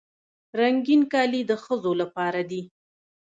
رنګین 0.59 1.01
کالي 1.11 1.41
د 1.49 1.51
ښځو 1.63 1.91
لپاره 2.01 2.41
دي. 2.49 2.61